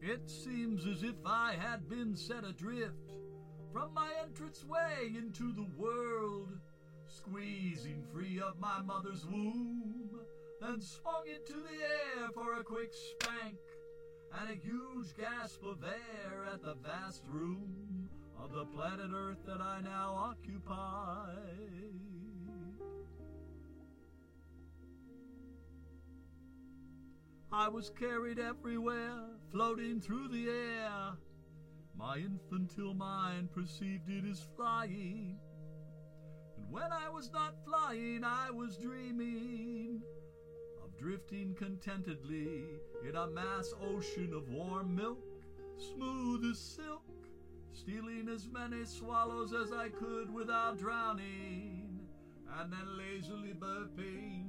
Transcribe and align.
It 0.00 0.30
seems 0.30 0.86
as 0.86 1.02
if 1.02 1.16
I 1.24 1.54
had 1.58 1.88
been 1.88 2.14
set 2.14 2.44
adrift 2.44 3.16
from 3.72 3.92
my 3.92 4.08
entrance 4.22 4.64
way 4.64 5.12
into 5.16 5.52
the 5.52 5.66
world, 5.76 6.48
squeezing 7.06 8.04
free 8.12 8.40
of 8.40 8.60
my 8.60 8.80
mother's 8.82 9.26
womb, 9.26 10.20
then 10.60 10.80
swung 10.80 11.24
into 11.26 11.54
the 11.54 12.20
air 12.20 12.28
for 12.32 12.54
a 12.54 12.64
quick 12.64 12.92
spank 12.92 13.56
and 14.40 14.50
a 14.50 14.54
huge 14.54 15.16
gasp 15.16 15.64
of 15.64 15.82
air 15.82 16.44
at 16.52 16.62
the 16.62 16.74
vast 16.74 17.24
room 17.28 18.08
of 18.38 18.52
the 18.52 18.66
planet 18.66 19.10
Earth 19.12 19.44
that 19.46 19.60
I 19.60 19.80
now 19.80 20.14
occupy. 20.16 21.34
I 27.58 27.66
was 27.66 27.90
carried 27.90 28.38
everywhere, 28.38 29.18
floating 29.50 30.00
through 30.00 30.28
the 30.28 30.48
air. 30.48 31.16
My 31.96 32.18
infantile 32.18 32.94
mind 32.94 33.50
perceived 33.50 34.08
it 34.08 34.24
as 34.30 34.46
flying. 34.54 35.40
And 36.56 36.70
when 36.70 36.92
I 36.92 37.08
was 37.08 37.32
not 37.32 37.56
flying, 37.66 38.22
I 38.22 38.52
was 38.52 38.76
dreaming 38.76 40.00
of 40.84 40.96
drifting 40.96 41.56
contentedly 41.58 42.62
in 43.04 43.16
a 43.16 43.26
mass 43.26 43.74
ocean 43.82 44.32
of 44.34 44.48
warm 44.50 44.94
milk, 44.94 45.18
smooth 45.78 46.48
as 46.52 46.60
silk, 46.60 47.26
stealing 47.72 48.28
as 48.32 48.46
many 48.46 48.84
swallows 48.84 49.52
as 49.52 49.72
I 49.72 49.88
could 49.88 50.32
without 50.32 50.78
drowning, 50.78 52.06
and 52.60 52.72
then 52.72 52.96
lazily 52.96 53.52
burping 53.52 54.47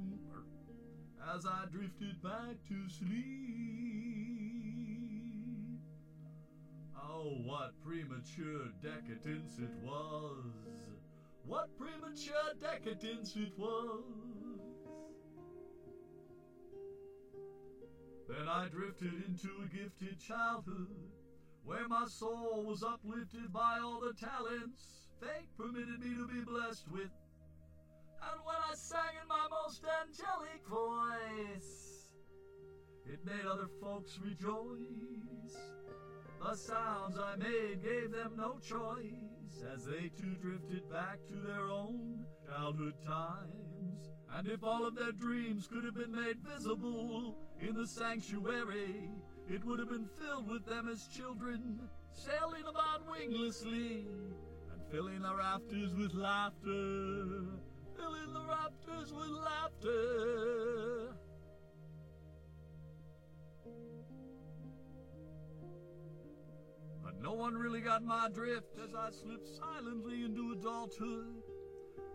as 1.34 1.46
I 1.46 1.66
drifted 1.72 2.22
back 2.22 2.56
to 2.68 2.88
sleep. 2.88 3.10
Oh, 6.96 7.38
what 7.44 7.72
premature 7.84 8.68
decadence 8.82 9.58
it 9.58 9.70
was! 9.82 10.44
What 11.44 11.68
premature 11.78 12.54
decadence 12.60 13.36
it 13.36 13.52
was! 13.58 14.60
Then 18.28 18.48
I 18.48 18.68
drifted 18.68 19.24
into 19.26 19.48
a 19.62 19.66
gifted 19.74 20.20
childhood 20.20 20.88
where 21.64 21.88
my 21.88 22.06
soul 22.06 22.64
was 22.64 22.82
uplifted 22.82 23.52
by 23.52 23.78
all 23.82 24.00
the 24.00 24.14
talents 24.14 25.08
fate 25.20 25.48
permitted 25.58 26.00
me 26.00 26.14
to 26.14 26.26
be 26.26 26.40
blessed 26.44 26.88
with. 26.90 27.10
And 28.22 28.40
when 28.44 28.56
I 28.70 28.74
sang 28.74 29.14
in 29.20 29.28
my 29.28 29.46
most 29.50 29.82
angelic 30.02 30.66
voice, 30.68 32.10
it 33.06 33.24
made 33.24 33.46
other 33.46 33.68
folks 33.80 34.18
rejoice. 34.22 35.56
The 36.42 36.54
sounds 36.54 37.18
I 37.18 37.36
made 37.36 37.82
gave 37.82 38.12
them 38.12 38.32
no 38.36 38.58
choice 38.58 39.62
as 39.74 39.84
they 39.84 40.10
too 40.16 40.36
drifted 40.40 40.90
back 40.90 41.18
to 41.28 41.34
their 41.46 41.68
own 41.68 42.24
childhood 42.46 42.94
times. 43.06 44.10
And 44.36 44.48
if 44.48 44.62
all 44.62 44.86
of 44.86 44.94
their 44.94 45.12
dreams 45.12 45.66
could 45.66 45.84
have 45.84 45.94
been 45.94 46.12
made 46.12 46.38
visible 46.38 47.36
in 47.60 47.74
the 47.74 47.86
sanctuary, 47.86 49.10
it 49.48 49.64
would 49.64 49.80
have 49.80 49.90
been 49.90 50.08
filled 50.18 50.48
with 50.48 50.64
them 50.64 50.88
as 50.88 51.08
children, 51.08 51.80
sailing 52.12 52.64
about 52.68 53.10
winglessly 53.10 54.06
and 54.72 54.82
filling 54.90 55.22
the 55.22 55.34
rafters 55.34 55.94
with 55.94 56.14
laughter 56.14 57.60
filling 58.00 58.32
the 58.32 58.40
rafters 58.40 59.12
with 59.12 59.28
laughter. 59.28 61.14
But 67.02 67.20
no 67.22 67.32
one 67.32 67.54
really 67.54 67.80
got 67.80 68.02
my 68.02 68.28
drift 68.32 68.78
as 68.82 68.94
I 68.94 69.10
slipped 69.10 69.48
silently 69.48 70.24
into 70.24 70.52
adulthood. 70.58 71.42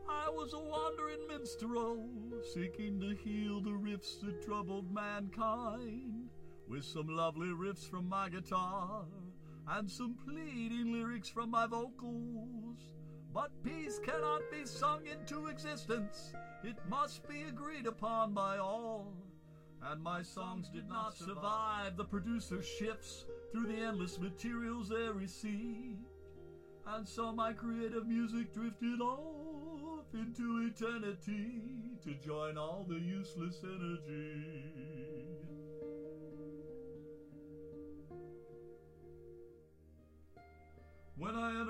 I 0.08 0.30
was 0.30 0.54
a 0.54 0.60
wandering 0.60 1.28
minstrel, 1.28 2.10
seeking 2.54 3.00
to 3.00 3.16
heal 3.16 3.60
the 3.62 3.74
rifts 3.74 4.18
that 4.24 4.44
troubled 4.44 4.92
mankind, 4.94 6.30
with 6.68 6.84
some 6.84 7.08
lovely 7.08 7.48
riffs 7.48 7.90
from 7.90 8.08
my 8.08 8.30
guitar 8.30 9.06
and 9.68 9.90
some 9.90 10.16
pleading 10.24 10.94
lyrics 10.94 11.30
from 11.30 11.50
my 11.52 11.66
vocals. 11.66 12.80
But 13.36 13.52
peace 13.66 14.00
cannot 14.00 14.50
be 14.50 14.66
sung 14.66 15.02
into 15.08 15.48
existence, 15.48 16.34
it 16.64 16.78
must 16.90 17.28
be 17.28 17.44
agreed 17.44 17.86
upon 17.86 18.34
by 18.34 18.60
all. 18.60 19.12
And 19.84 20.02
my 20.02 20.22
songs 20.22 20.70
did 20.70 20.88
not 20.88 21.18
survive 21.18 21.98
the 21.98 22.06
producer's 22.06 22.66
shifts 22.66 23.26
through 23.52 23.68
the 23.68 23.84
endless 23.84 24.18
materials 24.20 24.88
they 24.88 25.10
received. 25.10 26.06
And 26.88 27.06
so 27.06 27.34
my 27.34 27.52
creative 27.52 28.08
music 28.08 28.54
drifted 28.54 29.02
off 29.02 30.06
into 30.14 30.72
eternity 30.74 31.62
to 32.06 32.14
join 32.26 32.58
all 32.58 32.86
the 32.88 32.96
useless 32.96 33.62
energy. 33.66 34.56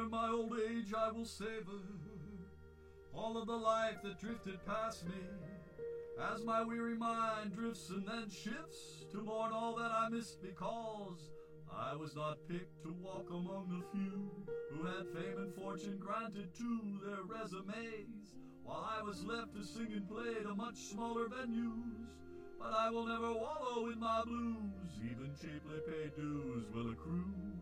When 0.06 0.14
I 0.14 0.28
enter 0.28 0.28
my 0.28 0.38
old 0.38 0.54
age, 0.70 0.94
I 0.96 1.12
will 1.12 1.26
savor 1.26 1.82
all 3.14 3.38
of 3.38 3.48
the 3.48 3.56
life 3.56 4.02
that 4.04 4.20
drifted 4.20 4.64
past 4.66 5.06
me. 5.06 5.14
As 6.34 6.44
my 6.44 6.64
weary 6.64 6.96
mind 6.96 7.54
drifts 7.54 7.90
and 7.90 8.08
then 8.08 8.30
shifts 8.30 9.06
to 9.12 9.24
mourn 9.24 9.52
all 9.52 9.76
that 9.78 9.92
I 9.92 10.10
missed 10.10 10.42
because 10.42 11.32
I 11.72 11.96
was 11.96 12.16
not 12.16 12.38
picked 12.48 12.84
to 12.84 12.94
walk 13.02 13.30
among 13.30 13.68
the 13.70 13.98
few 13.98 14.30
who 14.72 14.86
had 14.86 15.08
fame 15.08 15.38
and 15.38 15.54
fortune 15.56 15.98
granted 15.98 16.54
to 16.56 17.00
their 17.04 17.24
resumes, 17.24 18.36
while 18.64 18.88
I 18.98 19.02
was 19.02 19.24
left 19.24 19.56
to 19.56 19.64
sing 19.64 19.92
and 19.92 20.08
play 20.08 20.44
to 20.44 20.56
much 20.56 20.78
smaller 20.78 21.28
venues. 21.28 22.10
But 22.60 22.74
I 22.74 22.90
will 22.90 23.08
never 23.08 23.34
wallow 23.34 23.90
in 23.92 24.00
my 24.00 24.22
blues, 24.26 25.00
even 25.04 25.32
cheaply 25.40 25.80
paid 25.88 26.16
dues 26.16 26.66
will 26.74 26.92
accrue 26.92 27.56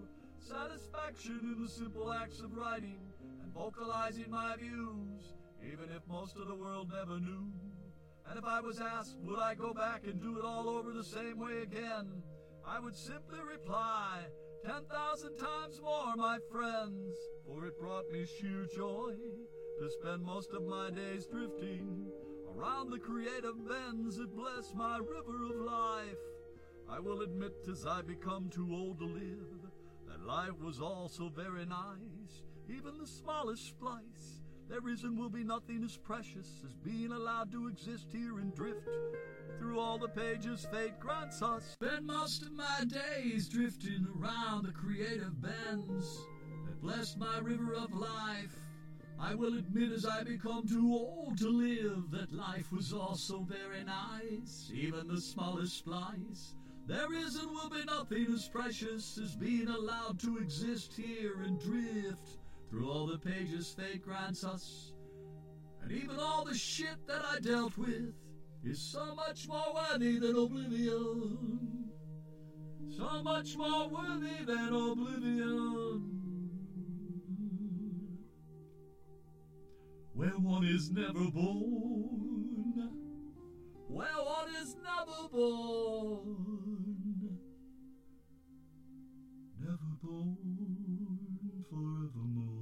satisfaction 0.44 1.40
in 1.56 1.64
the 1.64 1.70
simple 1.70 2.12
acts 2.12 2.42
of 2.42 2.56
writing 2.56 3.00
and 3.42 3.54
vocalizing 3.54 4.30
my 4.30 4.56
views, 4.58 5.34
even 5.62 5.90
if 5.96 6.02
most 6.08 6.36
of 6.36 6.48
the 6.48 6.56
world 6.56 6.92
never 6.94 7.20
knew. 7.20 7.48
And 8.30 8.38
if 8.38 8.46
I 8.46 8.60
was 8.60 8.80
asked, 8.80 9.18
would 9.24 9.40
I 9.40 9.56
go 9.56 9.74
back 9.74 10.04
and 10.06 10.22
do 10.22 10.38
it 10.38 10.46
all 10.46 10.68
over 10.68 10.92
the 10.92 11.04
same 11.04 11.40
way 11.40 11.62
again, 11.62 12.24
I 12.66 12.80
would 12.80 12.96
simply 12.96 13.40
reply, 13.40 14.20
10,000 14.66 15.38
times 15.38 15.82
more, 15.82 16.14
my 16.16 16.38
friends, 16.52 17.16
for 17.46 17.66
it 17.66 17.80
brought 17.80 18.10
me 18.12 18.26
sheer 18.26 18.66
joy 18.76 19.14
to 19.80 19.90
spend 20.02 20.24
most 20.24 20.52
of 20.54 20.64
my 20.64 20.90
days 20.90 21.26
drifting 21.26 22.06
around 22.56 22.90
the 22.90 23.00
creative 23.00 23.68
bends 23.68 24.18
that 24.18 24.36
bless 24.36 24.74
my 24.76 24.98
river 24.98 25.46
of 25.50 25.66
life. 25.66 26.18
I 26.90 27.00
will 27.00 27.22
admit 27.22 27.54
as 27.70 27.86
I 27.86 28.02
become 28.02 28.50
too 28.50 28.70
old 28.72 29.00
to 29.00 29.06
live 29.06 29.73
life 30.26 30.60
was 30.62 30.80
all 30.80 31.10
so 31.10 31.30
very 31.30 31.66
nice, 31.66 32.44
even 32.70 32.98
the 32.98 33.08
smallest 33.08 33.68
splice. 33.68 34.42
There 34.70 34.88
is 34.90 35.04
and 35.04 35.18
will 35.18 35.30
be 35.30 35.44
nothing 35.44 35.84
as 35.84 35.98
precious 35.98 36.64
as 36.66 36.74
being 36.84 37.12
allowed 37.12 37.52
to 37.52 37.68
exist 37.68 38.08
here 38.12 38.40
and 38.40 38.56
drift 38.56 38.88
through 39.60 39.80
all 39.80 39.98
the 39.98 40.08
pages 40.08 40.66
fate 40.72 41.00
grants 41.00 41.42
us. 41.42 41.64
Spend 41.74 42.08
most 42.08 42.44
of 42.44 42.54
my 42.54 42.86
days 42.88 43.50
drifting 43.50 44.08
around 44.18 44.66
the 44.66 44.72
creative 44.72 45.42
bends 45.42 46.26
that 46.66 46.82
bless 46.82 47.18
my 47.18 47.40
river 47.40 47.74
of 47.74 47.94
life. 47.94 48.56
I 49.20 49.36
will 49.36 49.58
admit 49.58 49.92
as 49.92 50.06
I 50.06 50.24
become 50.24 50.68
too 50.68 50.92
old 50.92 51.38
to 51.40 51.50
live 51.50 52.12
that 52.12 52.34
life 52.34 52.72
was 52.72 52.94
all 52.94 53.16
so 53.16 53.42
very 53.42 53.84
nice, 53.84 54.72
even 54.74 55.08
the 55.08 55.22
smallest 55.22 55.78
splice. 55.78 56.56
There 56.86 57.14
is 57.14 57.38
and 57.38 57.50
will 57.50 57.70
be 57.70 57.84
nothing 57.86 58.28
as 58.34 58.50
precious 58.50 59.18
as 59.18 59.36
being 59.36 59.70
allowed 59.70 60.20
to 60.20 60.38
exist 60.38 60.94
here 60.94 61.42
and 61.44 61.58
drift 61.58 62.40
through 62.70 62.92
all 62.92 63.08
the 63.08 63.18
pages 63.18 63.74
fate 63.78 64.04
grants 64.04 64.44
us. 64.44 64.92
And 65.82 65.92
even 65.94 66.18
all 66.20 66.44
the 66.44 66.54
shit 66.54 67.08
that 67.08 67.24
I 67.26 67.40
dealt 67.40 67.78
with 67.78 68.14
is 68.66 68.82
so 68.82 69.16
much 69.16 69.48
more 69.48 69.74
worthy 69.74 70.20
than 70.20 70.36
oblivion. 70.36 71.90
So 72.98 73.24
much 73.24 73.56
more 73.56 73.88
worthy 73.88 74.44
than 74.46 74.68
oblivion. 74.74 76.10
Where 80.14 80.30
one 80.32 80.66
is 80.66 80.92
never 80.92 81.32
born 81.32 83.03
where 83.94 84.18
one 84.26 84.50
is 84.62 84.76
never 84.84 85.28
born. 85.32 86.24
Never 89.60 89.94
born 90.02 91.64
forevermore. 91.70 92.54